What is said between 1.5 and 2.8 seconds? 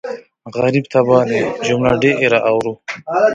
جمله ډېره اورو